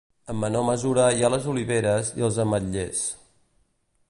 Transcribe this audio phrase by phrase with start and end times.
[0.33, 3.05] En menor mesura hi ha les oliveres i els ametllers.